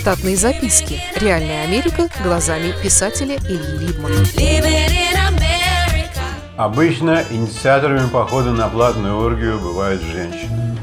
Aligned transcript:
Штатные 0.00 0.34
записки. 0.34 0.98
Реальная 1.16 1.64
Америка 1.64 2.08
глазами 2.24 2.72
писателя 2.82 3.36
Ильи 3.36 3.86
Либмана. 3.86 4.16
Обычно 6.56 7.22
инициаторами 7.28 8.08
похода 8.08 8.52
на 8.52 8.68
платную 8.68 9.18
оргию 9.18 9.60
бывают 9.60 10.00
женщины. 10.00 10.78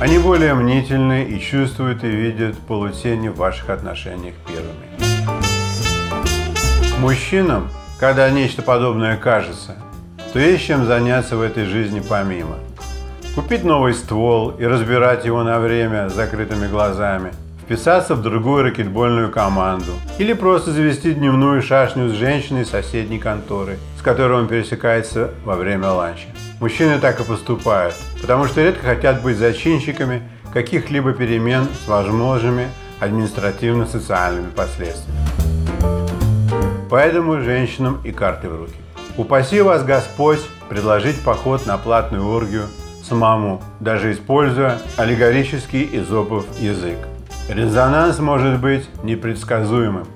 Они 0.00 0.16
более 0.18 0.54
мнительны 0.54 1.24
и 1.24 1.38
чувствуют 1.38 2.04
и 2.04 2.08
видят 2.08 2.56
полутени 2.60 3.28
в 3.28 3.36
ваших 3.36 3.68
отношениях 3.68 4.34
первыми. 4.46 4.88
Мужчинам, 7.00 7.70
когда 8.00 8.30
нечто 8.30 8.62
подобное 8.62 9.18
кажется, 9.18 9.76
то 10.32 10.38
есть 10.38 10.64
чем 10.64 10.86
заняться 10.86 11.36
в 11.36 11.42
этой 11.42 11.66
жизни 11.66 12.00
помимо. 12.00 12.56
Купить 13.34 13.64
новый 13.64 13.94
ствол 13.94 14.50
и 14.50 14.66
разбирать 14.66 15.24
его 15.24 15.42
на 15.42 15.58
время 15.58 16.10
с 16.10 16.14
закрытыми 16.14 16.68
глазами, 16.68 17.32
вписаться 17.62 18.14
в 18.14 18.20
другую 18.20 18.64
ракетбольную 18.64 19.30
команду 19.30 19.92
или 20.18 20.34
просто 20.34 20.70
завести 20.70 21.14
дневную 21.14 21.62
шашню 21.62 22.10
с 22.10 22.12
женщиной 22.12 22.66
соседней 22.66 23.18
конторы, 23.18 23.78
с 23.98 24.02
которой 24.02 24.38
он 24.38 24.48
пересекается 24.48 25.30
во 25.46 25.56
время 25.56 25.88
ланча. 25.88 26.26
Мужчины 26.60 26.98
так 26.98 27.20
и 27.20 27.24
поступают, 27.24 27.94
потому 28.20 28.44
что 28.44 28.62
редко 28.62 28.84
хотят 28.84 29.22
быть 29.22 29.38
зачинщиками 29.38 30.20
каких-либо 30.52 31.14
перемен 31.14 31.68
с 31.82 31.88
возможными 31.88 32.68
административно-социальными 33.00 34.50
последствиями. 34.50 35.18
Поэтому 36.90 37.40
женщинам 37.40 37.98
и 38.04 38.12
карты 38.12 38.50
в 38.50 38.58
руки. 38.58 38.74
Упаси 39.16 39.62
вас 39.62 39.84
Господь 39.84 40.40
предложить 40.68 41.18
поход 41.22 41.64
на 41.64 41.78
платную 41.78 42.26
оргию 42.26 42.64
самому, 43.02 43.62
даже 43.80 44.12
используя 44.12 44.78
аллегорический 44.96 45.88
изопов 45.92 46.46
язык. 46.60 46.98
Резонанс 47.48 48.18
может 48.18 48.60
быть 48.60 48.88
непредсказуемым, 49.02 50.06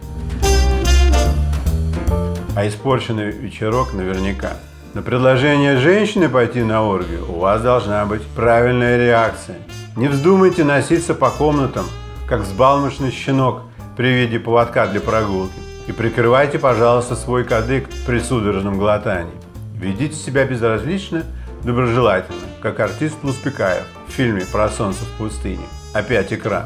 а 2.55 2.67
испорченный 2.67 3.31
вечерок 3.31 3.93
наверняка– 3.93 4.55
на 4.97 5.03
предложение 5.03 5.77
женщины 5.77 6.27
пойти 6.27 6.63
на 6.63 6.83
оргию 6.83 7.31
у 7.31 7.41
вас 7.41 7.61
должна 7.61 8.07
быть 8.07 8.23
правильная 8.29 8.97
реакция. 8.97 9.59
Не 9.95 10.09
вздумайте 10.09 10.65
носиться 10.65 11.15
по 11.15 11.29
комнатам, 11.29 11.85
как 12.27 12.41
взбалмошный 12.41 13.11
щенок 13.11 13.61
при 13.95 14.07
виде 14.07 14.39
поводка 14.39 14.87
для 14.87 15.03
прогулки. 15.03 15.53
И 15.87 15.93
прикрывайте, 15.93 16.59
пожалуйста, 16.59 17.15
свой 17.15 17.45
кадык 17.45 17.91
при 18.07 18.21
судорожном 18.21 18.79
глотании. 18.79 19.35
Ведите 19.75 20.15
себя 20.15 20.47
безразлично, 20.47 21.25
доброжелательно, 21.63 22.46
как 22.67 22.81
артист 22.81 23.15
Луспекаев 23.23 23.85
в 24.09 24.11
фильме 24.11 24.45
про 24.45 24.69
солнце 24.69 25.05
в 25.05 25.19
пустыне. 25.19 25.65
Опять 25.93 26.33
экран. 26.33 26.65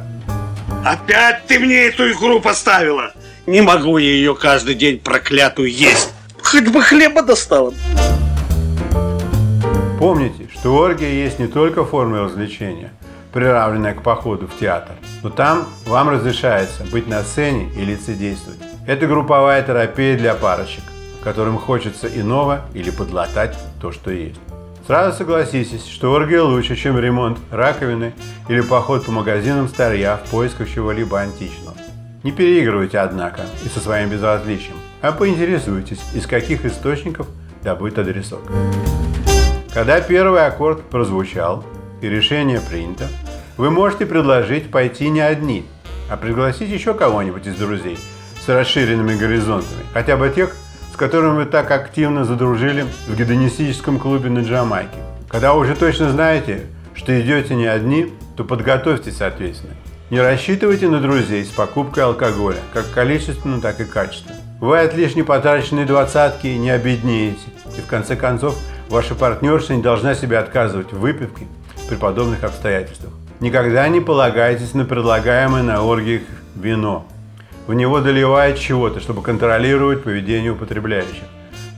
Опять 0.83 1.45
ты 1.47 1.59
мне 1.59 1.89
эту 1.89 2.11
игру 2.13 2.41
поставила! 2.41 3.13
Не 3.47 3.61
могу 3.61 3.99
я 3.99 4.07
ее 4.07 4.35
каждый 4.35 4.77
день 4.77 4.99
проклятую 4.99 5.71
есть. 5.71 6.15
Хоть 6.43 6.69
бы 6.69 6.81
хлеба 6.81 7.23
достала. 7.23 7.75
Помните, 9.99 10.49
что 10.51 10.75
оргия 10.75 11.11
есть 11.11 11.39
не 11.39 11.49
только 11.49 11.85
форма 11.85 12.21
развлечения, 12.21 12.93
приравненная 13.35 13.93
к 13.93 14.03
походу 14.03 14.47
в 14.49 14.59
театр, 14.59 14.95
но 15.23 15.29
там 15.29 15.69
вам 15.85 16.09
разрешается 16.09 16.83
быть 16.85 17.09
на 17.09 17.23
сцене 17.23 17.71
и 17.77 17.85
лицедействовать. 17.85 18.59
Это 18.87 19.07
групповая 19.07 19.63
терапия 19.63 20.17
для 20.17 20.35
парочек, 20.35 20.85
которым 21.23 21.59
хочется 21.59 22.09
иного 22.09 22.63
или 22.73 22.89
подлатать 22.89 23.55
то, 23.83 23.93
что 23.93 24.11
есть. 24.11 24.41
Сразу 24.87 25.17
согласитесь, 25.17 25.87
что 25.87 26.13
оргия 26.13 26.43
лучше, 26.43 26.75
чем 26.75 26.99
ремонт 26.99 27.39
раковины 27.51 28.13
или 28.49 28.61
поход 28.61 29.05
по 29.05 29.13
магазинам 29.13 29.69
старья 29.69 30.17
в 30.17 30.31
поисках 30.31 30.69
чего-либо 30.69 31.21
античного. 31.21 31.77
Не 32.23 32.33
переигрывайте, 32.33 32.99
однако, 32.99 33.43
и 33.65 33.69
со 33.69 33.81
своим 33.81 34.11
безразличием, 34.11 34.77
а 35.01 35.13
поинтересуйтесь, 35.13 36.01
из 36.15 36.27
каких 36.27 36.65
источников 36.65 37.27
добыт 37.63 37.99
адресок. 37.99 38.41
Когда 39.73 40.01
первый 40.01 40.45
аккорд 40.45 40.83
прозвучал 40.91 41.65
и 42.01 42.09
решение 42.09 42.61
принято, 42.61 43.09
вы 43.57 43.71
можете 43.71 44.07
предложить 44.07 44.71
пойти 44.71 45.09
не 45.09 45.21
одни, 45.21 45.65
а 46.11 46.17
пригласить 46.17 46.71
еще 46.71 46.93
кого-нибудь 46.95 47.47
из 47.47 47.55
друзей 47.57 47.99
с 48.45 48.49
расширенными 48.49 49.17
горизонтами, 49.17 49.85
хотя 49.93 50.17
бы 50.17 50.31
тех, 50.31 50.57
с 51.01 51.03
которыми 51.03 51.37
вы 51.37 51.47
так 51.47 51.71
активно 51.71 52.27
задружили 52.27 52.85
в 53.09 53.17
гедонистическом 53.17 53.99
клубе 53.99 54.29
на 54.29 54.41
Джамайке. 54.41 54.99
Когда 55.31 55.55
уже 55.55 55.75
точно 55.75 56.11
знаете, 56.11 56.67
что 56.93 57.19
идете 57.19 57.55
не 57.55 57.65
одни, 57.65 58.13
то 58.37 58.45
подготовьтесь 58.45 59.17
соответственно. 59.17 59.73
Не 60.11 60.21
рассчитывайте 60.21 60.89
на 60.89 61.01
друзей 61.01 61.47
с 61.47 61.49
покупкой 61.49 62.05
алкоголя, 62.05 62.59
как 62.75 62.91
количественно, 62.91 63.63
так 63.63 63.81
и 63.81 63.87
качественно. 63.87 64.37
Вы 64.61 64.79
от 64.79 64.95
лишней 64.95 65.25
потраченной 65.25 65.87
двадцатки 65.87 66.49
не 66.49 66.69
обеднеете, 66.69 67.49
и 67.79 67.81
в 67.81 67.87
конце 67.87 68.15
концов 68.15 68.59
Ваша 68.91 69.15
партнерша 69.15 69.75
не 69.75 69.83
должна 69.83 70.15
себе 70.15 70.37
отказывать 70.37 70.93
в 70.93 70.99
выпивке 70.99 71.47
при 71.89 71.97
подобных 71.97 72.45
обстоятельствах. 72.45 73.15
Никогда 73.41 73.89
не 73.89 74.03
полагайтесь 74.03 74.75
на 74.75 74.85
предлагаемое 74.85 75.63
на 75.63 75.83
оргиях 75.83 76.25
вино. 76.55 77.07
В 77.67 77.75
него 77.75 78.01
доливают 78.01 78.59
чего-то, 78.59 79.01
чтобы 79.01 79.23
контролировать 79.23 80.03
поведение 80.03 80.53
употребляющих. 80.53 81.25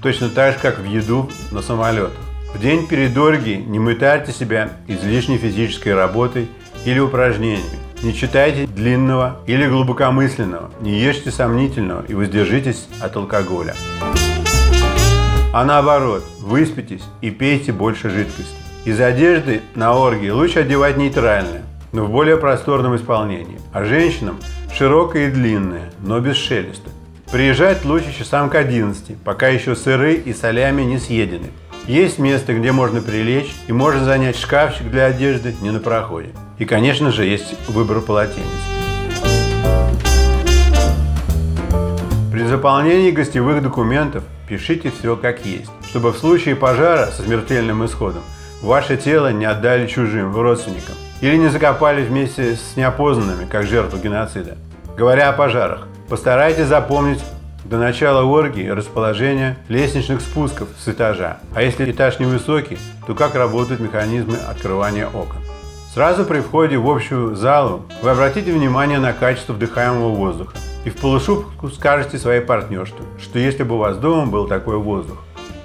Точно 0.03 0.29
так 0.29 0.55
же, 0.55 0.59
как 0.61 0.79
в 0.79 0.85
еду 0.85 1.31
на 1.51 1.63
самолетах. 1.63 2.19
В 2.55 2.61
день 2.61 2.87
перед 2.87 3.17
оргией 3.17 3.63
не 3.65 3.79
мытайте 3.79 4.33
себя 4.33 4.71
излишней 4.87 5.39
физической 5.39 5.95
работой 5.95 6.49
или 6.85 6.99
упражнениями. 6.99 7.79
Не 8.03 8.15
читайте 8.15 8.67
длинного 8.67 9.39
или 9.47 9.67
глубокомысленного, 9.67 10.71
не 10.81 10.99
ешьте 10.99 11.31
сомнительного 11.31 12.05
и 12.09 12.15
воздержитесь 12.15 12.89
от 13.01 13.17
алкоголя. 13.17 13.75
А 15.55 15.65
наоборот, 15.65 16.25
выспитесь 16.41 17.03
и 17.21 17.31
пейте 17.31 17.73
больше 17.73 18.11
жидкости. 18.11 18.57
Из 18.85 18.99
одежды 19.01 19.61
на 19.77 19.95
оргии 19.95 20.31
лучше 20.31 20.61
одевать 20.61 20.97
нейтральное, 20.97 21.63
но 21.93 22.05
в 22.05 22.11
более 22.11 22.37
просторном 22.37 22.97
исполнении. 22.97 23.61
А 23.73 23.85
женщинам 23.85 24.41
широкое 24.77 25.29
и 25.29 25.31
длинное, 25.31 25.93
но 26.01 26.21
без 26.21 26.37
шелеста. 26.37 26.91
Приезжать 27.31 27.85
лучше 27.85 28.17
часам 28.17 28.51
к 28.51 28.55
11, 28.55 29.17
пока 29.23 29.49
еще 29.49 29.77
сыры 29.77 30.15
и 30.15 30.33
солями 30.33 30.83
не 30.83 30.99
съедены. 30.99 31.51
Есть 31.87 32.19
место, 32.19 32.55
где 32.55 32.73
можно 32.73 33.01
прилечь 33.01 33.55
и 33.67 33.73
можно 33.73 34.05
занять 34.05 34.39
шкафчик 34.39 34.91
для 34.91 35.07
одежды 35.07 35.55
не 35.61 35.71
на 35.71 35.81
проходе. 35.81 36.31
И, 36.59 36.65
конечно 36.65 37.11
же, 37.11 37.25
есть 37.25 37.55
выбор 37.69 38.01
полотенец. 38.01 38.47
При 42.31 42.45
заполнении 42.45 43.11
гостевых 43.11 43.63
документов 43.63 44.25
пишите 44.49 44.91
все 44.91 45.17
как 45.17 45.45
есть, 45.45 45.71
чтобы 45.89 46.13
в 46.13 46.19
случае 46.19 46.57
пожара 46.57 47.11
со 47.11 47.23
смертельным 47.23 47.85
исходом 47.85 48.23
ваше 48.63 48.97
тело 48.97 49.33
не 49.33 49.45
отдали 49.45 49.87
чужим 49.87 50.35
родственникам 50.35 50.95
или 51.23 51.37
не 51.37 51.49
закопали 51.49 52.05
вместе 52.05 52.57
с 52.57 52.77
неопознанными, 52.77 53.47
как 53.47 53.67
жертву 53.67 53.99
геноцида. 53.99 54.59
Говоря 54.97 55.31
о 55.31 55.33
пожарах, 55.33 55.87
постарайтесь 56.09 56.67
запомнить 56.67 57.25
до 57.65 57.79
начала 57.79 58.25
оргии 58.25 58.69
расположение 58.69 59.57
лестничных 59.69 60.21
спусков 60.21 60.69
с 60.79 60.89
этажа, 60.89 61.39
а 61.55 61.63
если 61.63 61.91
этаж 61.91 62.19
невысокий, 62.19 62.77
то 63.07 63.15
как 63.15 63.37
работают 63.37 63.81
механизмы 63.81 64.37
открывания 64.37 65.07
окон. 65.07 65.39
Сразу 65.95 66.25
при 66.25 66.41
входе 66.41 66.77
в 66.77 66.91
общую 66.91 67.37
залу 67.37 67.85
вы 68.03 68.11
обратите 68.11 68.53
внимание 68.53 68.99
на 68.99 69.13
качество 69.13 69.53
вдыхаемого 69.53 70.09
воздуха 70.09 70.57
и 70.85 70.91
в 70.91 70.97
полушубку 70.97 71.69
скажете 71.69 72.19
своей 72.19 72.41
партнерше, 72.41 72.95
что 73.21 73.39
если 73.39 73.63
бы 73.63 73.77
у 73.77 73.79
вас 73.79 73.97
дома 73.97 74.27
был 74.27 74.49
такой 74.49 74.77
воздух. 74.79 75.19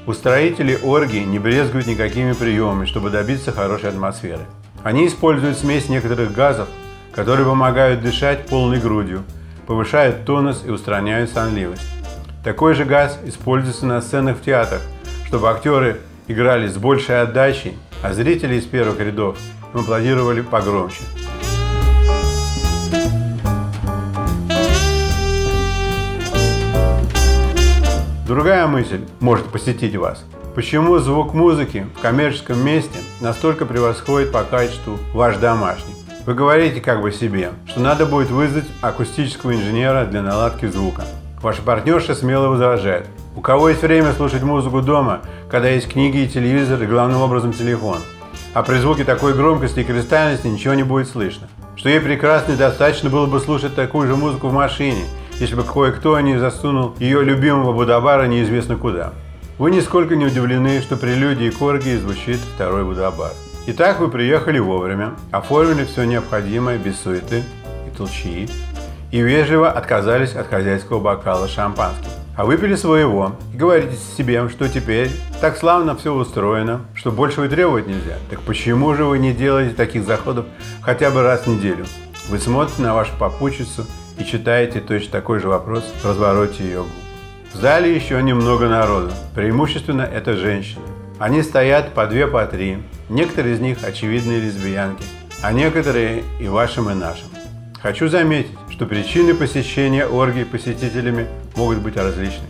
Устроители 0.05 0.77
оргии 0.83 1.23
не 1.23 1.39
брезгуют 1.39 1.87
никакими 1.87 2.33
приемами, 2.33 2.85
чтобы 2.85 3.09
добиться 3.09 3.51
хорошей 3.51 3.89
атмосферы. 3.89 4.45
Они 4.87 5.05
используют 5.05 5.57
смесь 5.57 5.89
некоторых 5.89 6.31
газов, 6.31 6.69
которые 7.11 7.45
помогают 7.45 8.01
дышать 8.01 8.45
полной 8.45 8.79
грудью, 8.79 9.25
повышают 9.65 10.23
тонус 10.23 10.63
и 10.65 10.69
устраняют 10.69 11.29
сонливость. 11.29 11.85
Такой 12.41 12.73
же 12.73 12.85
газ 12.85 13.19
используется 13.25 13.85
на 13.85 13.99
сценах 13.99 14.37
в 14.37 14.41
театрах, 14.43 14.81
чтобы 15.25 15.49
актеры 15.49 15.99
играли 16.29 16.69
с 16.69 16.77
большей 16.77 17.21
отдачей, 17.21 17.77
а 18.01 18.13
зрители 18.13 18.55
из 18.55 18.63
первых 18.63 18.97
рядов 19.01 19.37
аплодировали 19.73 20.39
погромче. 20.39 21.01
Другая 28.25 28.67
мысль 28.67 29.01
может 29.19 29.47
посетить 29.47 29.97
вас. 29.97 30.23
Почему 30.55 30.97
звук 30.99 31.33
музыки 31.33 31.85
в 31.97 32.01
коммерческом 32.01 32.65
месте 32.65 32.99
настолько 33.21 33.65
превосходит 33.65 34.31
по 34.31 34.43
качеству 34.43 34.97
ваш 35.13 35.37
домашний? 35.37 35.95
Вы 36.25 36.33
говорите 36.33 36.81
как 36.81 37.01
бы 37.01 37.11
себе, 37.11 37.51
что 37.67 37.79
надо 37.79 38.05
будет 38.05 38.29
вызвать 38.29 38.65
акустического 38.81 39.53
инженера 39.53 40.05
для 40.05 40.21
наладки 40.21 40.65
звука. 40.65 41.03
Ваша 41.41 41.61
партнерша 41.61 42.15
смело 42.15 42.49
возражает. 42.49 43.07
У 43.35 43.41
кого 43.41 43.69
есть 43.69 43.81
время 43.81 44.13
слушать 44.13 44.43
музыку 44.43 44.81
дома, 44.81 45.21
когда 45.49 45.69
есть 45.69 45.87
книги 45.87 46.19
и 46.19 46.29
телевизор 46.29 46.81
и 46.81 46.87
главным 46.87 47.21
образом 47.21 47.53
телефон? 47.53 47.99
а 48.57 48.63
при 48.63 48.77
звуке 48.79 49.03
такой 49.03 49.35
громкости 49.35 49.81
и 49.81 49.83
кристальности 49.83 50.47
ничего 50.47 50.73
не 50.73 50.81
будет 50.81 51.07
слышно. 51.07 51.47
Что 51.75 51.89
ей 51.89 51.99
прекрасно 51.99 52.53
и 52.53 52.57
достаточно 52.57 53.07
было 53.07 53.27
бы 53.27 53.39
слушать 53.39 53.75
такую 53.75 54.07
же 54.07 54.15
музыку 54.15 54.47
в 54.47 54.53
машине, 54.53 55.05
если 55.39 55.53
бы 55.53 55.63
кое-кто 55.63 56.19
не 56.21 56.39
засунул 56.39 56.95
ее 56.97 57.23
любимого 57.23 57.71
Будабара 57.71 58.25
неизвестно 58.25 58.75
куда. 58.75 59.13
Вы 59.57 59.71
нисколько 59.71 60.15
не 60.15 60.23
удивлены, 60.23 60.81
что 60.81 60.97
при 60.97 61.13
прелюдии 61.13 61.49
Корги 61.49 61.95
звучит 61.95 62.37
второй 62.37 62.83
Будабар. 62.83 63.31
Итак, 63.65 63.99
вы 63.99 64.07
приехали 64.07 64.59
вовремя, 64.59 65.15
оформили 65.31 65.83
все 65.83 66.03
необходимое 66.03 66.77
без 66.77 66.99
суеты 66.99 67.43
и 67.87 67.97
толчии, 67.97 68.47
и 69.09 69.19
вежливо 69.19 69.71
отказались 69.71 70.35
от 70.35 70.47
хозяйского 70.47 70.99
бокала 70.99 71.47
шампанским. 71.47 72.11
А 72.35 72.45
выпили 72.45 72.75
своего 72.75 73.31
и 73.51 73.57
говорите 73.57 73.95
себе, 74.15 74.47
что 74.47 74.69
теперь 74.69 75.09
так 75.41 75.57
славно 75.57 75.95
все 75.95 76.13
устроено, 76.13 76.81
что 76.93 77.11
больше 77.11 77.41
вы 77.41 77.49
требовать 77.49 77.87
нельзя. 77.87 78.17
Так 78.29 78.41
почему 78.41 78.93
же 78.93 79.05
вы 79.05 79.17
не 79.17 79.33
делаете 79.33 79.73
таких 79.73 80.05
заходов 80.05 80.45
хотя 80.81 81.09
бы 81.09 81.23
раз 81.23 81.41
в 81.41 81.47
неделю? 81.47 81.87
Вы 82.29 82.37
смотрите 82.37 82.83
на 82.83 82.93
вашу 82.93 83.11
попутчицу 83.17 83.87
и 84.19 84.23
читаете 84.23 84.81
точно 84.81 85.13
такой 85.13 85.39
же 85.39 85.47
вопрос 85.47 85.83
в 85.99 86.05
развороте 86.05 86.63
ее 86.63 86.83
губ. 86.83 87.06
В 87.53 87.59
зале 87.59 87.95
еще 87.95 88.21
немного 88.21 88.67
народу, 88.67 89.11
преимущественно 89.33 90.01
это 90.01 90.35
женщины. 90.35 90.83
Они 91.17 91.41
стоят 91.41 91.93
по 91.93 92.05
две, 92.05 92.27
по 92.27 92.45
три, 92.45 92.77
некоторые 93.09 93.55
из 93.55 93.59
них 93.59 93.83
очевидные 93.83 94.41
лесбиянки, 94.41 95.03
а 95.41 95.51
некоторые 95.51 96.23
и 96.39 96.47
вашим, 96.47 96.89
и 96.89 96.93
нашим. 96.93 97.27
Хочу 97.81 98.09
заметить, 98.09 98.51
что 98.69 98.85
причины 98.85 99.33
посещения 99.33 100.05
оргий 100.05 100.45
посетителями 100.45 101.27
могут 101.55 101.79
быть 101.79 101.97
различны. 101.97 102.45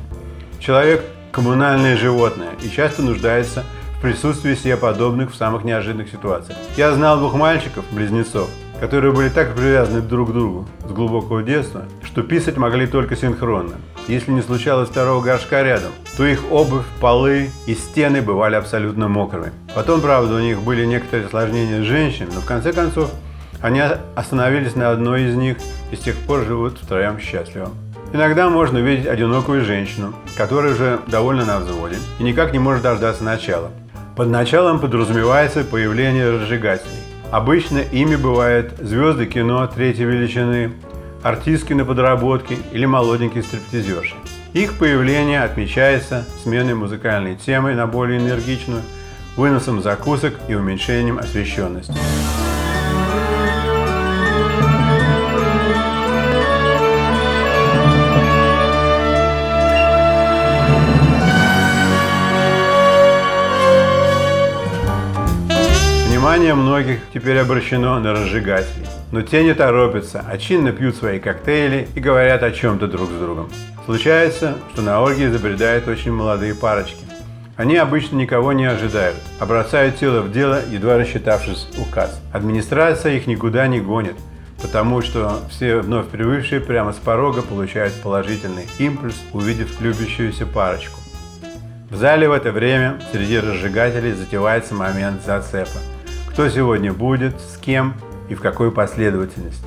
Человек– 0.59 1.03
коммунальное 1.31 1.95
животное 1.95 2.49
и 2.63 2.69
часто 2.69 3.03
нуждается 3.03 3.63
в 3.97 4.01
присутствии 4.01 4.55
себе 4.55 4.77
подобных 4.77 5.31
в 5.31 5.35
самых 5.35 5.63
неожиданных 5.63 6.09
ситуациях. 6.09 6.57
Я 6.75 6.91
знал 6.93 7.17
двух 7.19 7.35
мальчиков, 7.35 7.85
близнецов, 7.91 8.49
которые 8.79 9.13
были 9.13 9.29
так 9.29 9.55
привязаны 9.55 10.01
друг 10.01 10.29
к 10.29 10.33
другу 10.33 10.67
с 10.87 10.91
глубокого 10.91 11.43
детства, 11.43 11.85
что 12.03 12.23
писать 12.23 12.57
могли 12.57 12.87
только 12.87 13.15
синхронно. 13.15 13.75
Если 14.07 14.31
не 14.31 14.41
случалось 14.41 14.89
второго 14.89 15.21
горшка 15.21 15.63
рядом, 15.63 15.91
то 16.15 16.25
их 16.25 16.51
обувь, 16.51 16.85
полы 17.01 17.49
и 17.65 17.73
стены 17.73 18.21
бывали 18.21 18.55
абсолютно 18.55 19.07
мокрыми. 19.07 19.51
Потом, 19.75 20.01
правда, 20.01 20.35
у 20.35 20.39
них 20.39 20.61
были 20.61 20.85
некоторые 20.85 21.27
осложнения 21.27 21.81
с 21.81 21.85
женщинами, 21.85 22.35
но 22.35 22.41
в 22.41 22.45
конце 22.45 22.71
концов 22.71 23.11
они 23.61 23.81
остановились 24.15 24.75
на 24.75 24.91
одной 24.91 25.23
из 25.23 25.35
них 25.35 25.57
и 25.91 25.95
с 25.95 25.99
тех 25.99 26.15
пор 26.15 26.43
живут 26.45 26.77
втроем 26.77 27.19
счастливо. 27.19 27.69
Иногда 28.13 28.49
можно 28.49 28.79
увидеть 28.79 29.07
одинокую 29.07 29.65
женщину, 29.65 30.13
которая 30.37 30.73
уже 30.73 30.99
довольно 31.07 31.43
на 31.43 31.59
взводе 31.59 31.97
и 32.19 32.23
никак 32.23 32.53
не 32.53 32.59
может 32.59 32.83
дождаться 32.83 33.23
начала. 33.23 33.71
Под 34.15 34.29
началом 34.29 34.79
подразумевается 34.79 35.63
появление 35.63 36.31
разжигателей. 36.31 37.06
Обычно 37.31 37.79
ими 37.79 38.15
бывают 38.15 38.73
звезды 38.79 39.25
кино 39.25 39.67
третьей 39.67 40.05
величины, 40.05 40.71
артистки 41.23 41.73
на 41.73 41.83
подработке 41.83 42.57
или 42.71 42.85
молоденькие 42.85 43.43
стриптизерши. 43.43 44.15
Их 44.53 44.75
появление 44.79 45.43
отмечается 45.43 46.25
сменой 46.41 46.73
музыкальной 46.73 47.35
темы 47.35 47.75
на 47.75 47.85
более 47.85 48.19
энергичную, 48.19 48.81
выносом 49.35 49.81
закусок 49.81 50.35
и 50.47 50.55
уменьшением 50.55 51.19
освещенности. 51.19 51.93
Внимание 66.27 66.55
многих 66.55 66.99
теперь 67.13 67.39
обращено 67.39 67.97
на 68.01 68.11
разжигатели. 68.11 68.85
Но 69.13 69.21
те 69.21 69.45
не 69.45 69.53
торопятся, 69.53 70.25
а 70.29 70.37
чинно 70.37 70.73
пьют 70.73 70.97
свои 70.97 71.19
коктейли 71.19 71.87
и 71.95 72.01
говорят 72.01 72.43
о 72.43 72.51
чем-то 72.51 72.87
друг 72.87 73.09
с 73.11 73.13
другом. 73.13 73.49
Случается, 73.85 74.57
что 74.73 74.81
на 74.81 74.99
оргии 74.99 75.27
забредают 75.27 75.87
очень 75.87 76.11
молодые 76.11 76.53
парочки. 76.53 76.99
Они 77.55 77.77
обычно 77.77 78.17
никого 78.17 78.51
не 78.51 78.65
ожидают, 78.65 79.15
а 79.39 79.45
бросают 79.45 79.99
тело 79.99 80.19
в 80.19 80.33
дело, 80.33 80.59
едва 80.69 80.97
рассчитавшись 80.97 81.69
указ. 81.77 82.21
Администрация 82.33 83.13
их 83.13 83.25
никуда 83.25 83.65
не 83.67 83.79
гонит, 83.79 84.17
потому 84.61 85.01
что 85.01 85.39
все 85.49 85.77
вновь 85.77 86.09
привыкшие 86.09 86.59
прямо 86.59 86.91
с 86.91 86.97
порога 86.97 87.41
получают 87.41 87.93
положительный 88.03 88.67
импульс, 88.79 89.15
увидев 89.31 89.79
любящуюся 89.79 90.45
парочку. 90.45 90.99
В 91.89 91.95
зале 91.95 92.27
в 92.27 92.33
это 92.33 92.51
время 92.51 92.99
среди 93.13 93.39
разжигателей 93.39 94.11
затевается 94.11 94.75
момент 94.75 95.23
зацепа– 95.25 95.79
кто 96.37 96.49
сегодня 96.49 96.93
будет, 96.93 97.33
с 97.41 97.57
кем 97.57 97.95
и 98.29 98.35
в 98.35 98.41
какой 98.41 98.71
последовательности. 98.71 99.65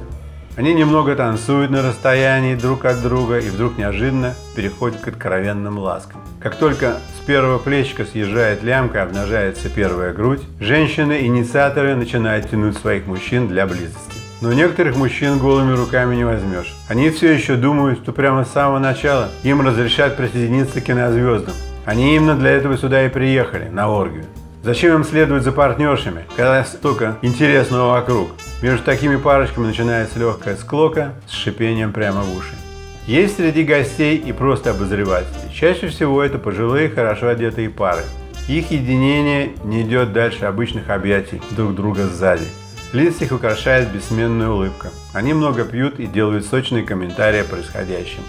Они 0.56 0.72
немного 0.72 1.16
танцуют 1.16 1.68
на 1.72 1.82
расстоянии 1.82 2.54
друг 2.54 2.84
от 2.84 3.02
друга 3.02 3.40
и 3.40 3.50
вдруг 3.50 3.76
неожиданно 3.76 4.34
переходят 4.54 5.00
к 5.00 5.08
откровенным 5.08 5.78
ласкам. 5.78 6.20
Как 6.40 6.54
только 6.54 6.98
с 7.18 7.26
первого 7.26 7.58
плечика 7.58 8.04
съезжает 8.04 8.62
лямка, 8.62 9.02
обнажается 9.02 9.68
первая 9.68 10.12
грудь, 10.12 10.42
женщины-инициаторы 10.60 11.96
начинают 11.96 12.48
тянуть 12.48 12.76
своих 12.76 13.04
мужчин 13.08 13.48
для 13.48 13.66
близости. 13.66 14.20
Но 14.40 14.52
некоторых 14.52 14.94
мужчин 14.94 15.40
голыми 15.40 15.72
руками 15.72 16.14
не 16.14 16.24
возьмешь. 16.24 16.72
Они 16.88 17.10
все 17.10 17.32
еще 17.32 17.56
думают, 17.56 17.98
что 17.98 18.12
прямо 18.12 18.44
с 18.44 18.52
самого 18.52 18.78
начала 18.78 19.28
им 19.42 19.60
разрешат 19.60 20.16
присоединиться 20.16 20.80
к 20.80 20.84
кинозвездам. 20.84 21.54
Они 21.84 22.14
именно 22.14 22.36
для 22.36 22.50
этого 22.50 22.78
сюда 22.78 23.06
и 23.06 23.08
приехали, 23.08 23.68
на 23.68 23.90
оргию. 23.90 24.26
Зачем 24.62 24.96
им 24.96 25.04
следовать 25.04 25.42
за 25.42 25.52
партнершами, 25.52 26.26
когда 26.36 26.62
столько 26.64 27.16
интересного 27.22 27.92
вокруг? 27.92 28.32
Между 28.60 28.84
такими 28.84 29.16
парочками 29.16 29.66
начинается 29.66 30.18
легкая 30.18 30.54
склока 30.56 31.14
с 31.26 31.32
шипением 31.32 31.94
прямо 31.94 32.20
в 32.20 32.36
уши. 32.36 32.54
Есть 33.06 33.36
среди 33.36 33.64
гостей 33.64 34.18
и 34.18 34.32
просто 34.32 34.72
обозреватели. 34.72 35.50
Чаще 35.50 35.88
всего 35.88 36.22
это 36.22 36.38
пожилые, 36.38 36.90
хорошо 36.90 37.28
одетые 37.28 37.70
пары. 37.70 38.02
Их 38.48 38.70
единение 38.70 39.52
не 39.64 39.80
идет 39.80 40.12
дальше 40.12 40.44
обычных 40.44 40.90
объятий 40.90 41.40
друг 41.52 41.74
друга 41.74 42.06
сзади. 42.06 42.44
Лиц 42.92 43.22
их 43.22 43.32
украшает 43.32 43.90
бессменная 43.90 44.50
улыбка. 44.50 44.90
Они 45.14 45.32
много 45.32 45.64
пьют 45.64 45.98
и 45.98 46.06
делают 46.06 46.44
сочные 46.44 46.82
комментарии 46.82 47.40
о 47.40 47.44
происходящем. 47.44 48.22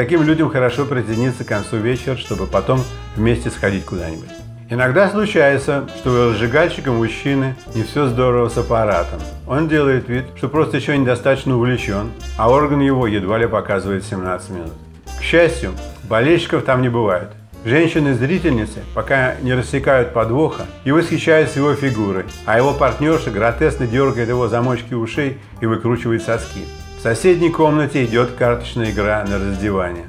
Таким 0.00 0.22
людям 0.22 0.48
хорошо 0.48 0.86
присоединиться 0.86 1.44
к 1.44 1.48
концу 1.48 1.76
вечера, 1.76 2.16
чтобы 2.16 2.46
потом 2.46 2.82
вместе 3.16 3.50
сходить 3.50 3.84
куда-нибудь. 3.84 4.30
Иногда 4.70 5.10
случается, 5.10 5.86
что 5.98 6.10
у 6.10 6.30
разжигальщика 6.30 6.90
мужчины 6.90 7.54
не 7.74 7.82
все 7.82 8.06
здорово 8.06 8.48
с 8.48 8.56
аппаратом. 8.56 9.20
Он 9.46 9.68
делает 9.68 10.08
вид, 10.08 10.24
что 10.38 10.48
просто 10.48 10.78
еще 10.78 10.96
недостаточно 10.96 11.54
увлечен, 11.54 12.12
а 12.38 12.50
орган 12.50 12.80
его 12.80 13.06
едва 13.06 13.36
ли 13.36 13.46
показывает 13.46 14.02
17 14.02 14.48
минут. 14.48 14.72
К 15.18 15.22
счастью, 15.22 15.72
болельщиков 16.08 16.64
там 16.64 16.80
не 16.80 16.88
бывает. 16.88 17.28
Женщины-зрительницы 17.66 18.78
пока 18.94 19.34
не 19.42 19.52
рассекают 19.52 20.14
подвоха 20.14 20.64
и 20.84 20.92
восхищаются 20.92 21.58
его 21.58 21.74
фигурой, 21.74 22.24
а 22.46 22.56
его 22.56 22.72
партнерша 22.72 23.30
гротесно 23.30 23.86
дергает 23.86 24.30
его 24.30 24.48
замочки 24.48 24.94
ушей 24.94 25.36
и 25.60 25.66
выкручивает 25.66 26.22
соски. 26.22 26.64
В 27.00 27.02
соседней 27.02 27.48
комнате 27.48 28.04
идет 28.04 28.32
карточная 28.32 28.90
игра 28.90 29.24
на 29.26 29.38
раздевание. 29.38 30.04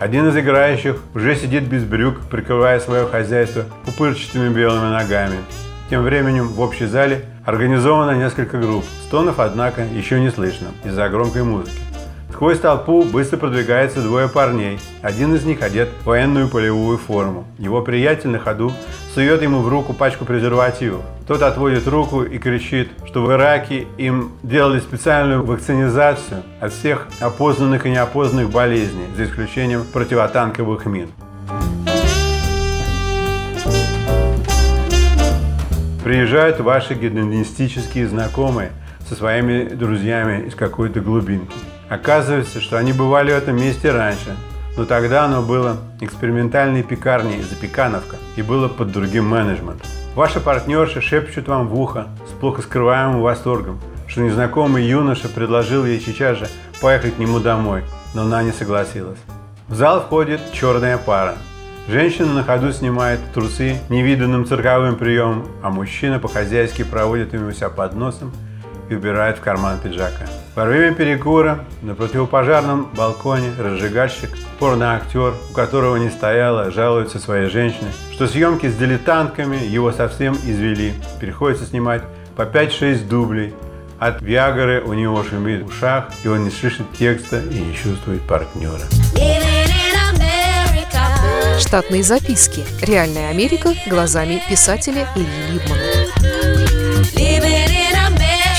Один 0.00 0.26
из 0.26 0.34
играющих 0.34 0.96
уже 1.14 1.36
сидит 1.36 1.64
без 1.64 1.84
брюк, 1.84 2.18
прикрывая 2.30 2.80
свое 2.80 3.04
хозяйство 3.04 3.66
пупырчатыми 3.84 4.48
белыми 4.48 4.90
ногами. 4.90 5.36
Тем 5.90 6.02
временем 6.02 6.48
в 6.48 6.58
общей 6.62 6.86
зале 6.86 7.26
организовано 7.44 8.16
несколько 8.16 8.56
групп. 8.56 8.86
Стонов, 9.06 9.38
однако, 9.38 9.84
еще 9.84 10.18
не 10.18 10.30
слышно 10.30 10.68
из-за 10.82 11.10
громкой 11.10 11.42
музыки. 11.42 11.76
Сквозь 12.32 12.58
толпу 12.58 13.02
быстро 13.02 13.36
продвигаются 13.36 14.00
двое 14.00 14.26
парней. 14.26 14.80
Один 15.02 15.34
из 15.34 15.44
них 15.44 15.60
одет 15.60 15.90
в 16.00 16.06
военную 16.06 16.48
полевую 16.48 16.96
форму. 16.96 17.44
Его 17.58 17.82
приятель 17.82 18.30
на 18.30 18.38
ходу 18.38 18.72
сует 19.14 19.42
ему 19.42 19.60
в 19.60 19.68
руку 19.68 19.92
пачку 19.92 20.24
презервативов. 20.24 21.02
Тот 21.26 21.40
отводит 21.40 21.88
руку 21.88 22.22
и 22.22 22.36
кричит, 22.36 22.90
что 23.06 23.22
в 23.24 23.32
Ираке 23.32 23.86
им 23.96 24.32
делали 24.42 24.78
специальную 24.78 25.42
вакцинизацию 25.42 26.42
от 26.60 26.74
всех 26.74 27.08
опознанных 27.18 27.86
и 27.86 27.90
неопознанных 27.90 28.50
болезней, 28.50 29.06
за 29.16 29.24
исключением 29.24 29.84
противотанковых 29.90 30.84
мин. 30.84 31.08
Приезжают 36.04 36.60
ваши 36.60 36.92
гедонистические 36.92 38.06
знакомые 38.06 38.72
со 39.08 39.14
своими 39.14 39.64
друзьями 39.70 40.46
из 40.48 40.54
какой-то 40.54 41.00
глубинки. 41.00 41.56
Оказывается, 41.88 42.60
что 42.60 42.76
они 42.76 42.92
бывали 42.92 43.32
в 43.32 43.36
этом 43.36 43.56
месте 43.56 43.90
раньше, 43.90 44.36
но 44.76 44.84
тогда 44.84 45.24
оно 45.24 45.42
было 45.42 45.76
экспериментальной 46.00 46.82
пекарней 46.82 47.42
«Запекановка» 47.42 48.16
и 48.36 48.42
было 48.42 48.68
под 48.68 48.92
другим 48.92 49.26
менеджментом. 49.26 49.86
Ваши 50.14 50.40
партнерши 50.40 51.00
шепчут 51.00 51.48
вам 51.48 51.68
в 51.68 51.78
ухо 51.78 52.08
с 52.28 52.32
плохо 52.38 52.62
скрываемым 52.62 53.20
восторгом, 53.20 53.80
что 54.06 54.20
незнакомый 54.20 54.84
юноша 54.84 55.28
предложил 55.28 55.84
ей 55.84 56.00
сейчас 56.00 56.38
же 56.38 56.48
поехать 56.80 57.16
к 57.16 57.18
нему 57.18 57.40
домой, 57.40 57.84
но 58.14 58.22
она 58.22 58.42
не 58.42 58.52
согласилась. 58.52 59.18
В 59.68 59.74
зал 59.74 60.02
входит 60.02 60.40
черная 60.52 60.98
пара. 60.98 61.36
Женщина 61.88 62.32
на 62.32 62.44
ходу 62.44 62.72
снимает 62.72 63.20
трусы 63.34 63.78
невиданным 63.88 64.46
цирковым 64.46 64.96
приемом, 64.96 65.46
а 65.62 65.70
мужчина 65.70 66.18
по-хозяйски 66.18 66.82
проводит 66.82 67.34
ему 67.34 67.52
себя 67.52 67.68
под 67.68 67.94
носом 67.94 68.32
и 68.88 68.94
убирает 68.94 69.38
в 69.38 69.40
карман 69.40 69.78
пиджака. 69.78 70.26
Во 70.54 70.64
время 70.64 70.94
перекура 70.94 71.64
на 71.82 71.94
противопожарном 71.94 72.90
балконе 72.96 73.50
разжигальщик, 73.58 74.30
порноактер, 74.58 75.34
у 75.50 75.52
которого 75.52 75.96
не 75.96 76.10
стояло, 76.10 76.70
жалуется 76.70 77.18
своей 77.18 77.50
женщине, 77.50 77.90
что 78.12 78.26
съемки 78.26 78.68
с 78.68 78.76
дилетантками 78.76 79.56
его 79.56 79.92
совсем 79.92 80.34
извели. 80.34 80.94
Приходится 81.20 81.64
снимать 81.64 82.02
по 82.36 82.42
5-6 82.42 83.08
дублей. 83.08 83.54
От 83.98 84.20
Виагры 84.20 84.82
у 84.82 84.92
него 84.92 85.22
шумит 85.24 85.62
в 85.62 85.68
ушах, 85.68 86.10
и 86.24 86.28
он 86.28 86.44
не 86.44 86.50
слышит 86.50 86.86
текста 86.98 87.40
и 87.40 87.60
не 87.60 87.74
чувствует 87.74 88.22
партнера. 88.22 88.82
Штатные 91.58 92.02
записки. 92.02 92.64
Реальная 92.82 93.30
Америка 93.30 93.70
глазами 93.88 94.42
писателя 94.48 95.08
Ильи 95.14 95.52
Либмана. 95.52 96.03